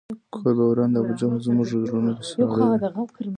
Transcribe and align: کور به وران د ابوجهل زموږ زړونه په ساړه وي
کور 0.33 0.53
به 0.57 0.63
وران 0.69 0.89
د 0.91 0.95
ابوجهل 1.01 1.39
زموږ 1.47 1.67
زړونه 1.91 2.11
په 2.17 2.23
ساړه 2.29 2.63
وي 2.67 3.27